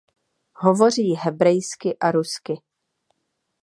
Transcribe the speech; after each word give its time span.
Hovoří 0.55 1.13
hebrejsky 1.15 1.97
a 1.97 2.11
rusky. 2.11 2.61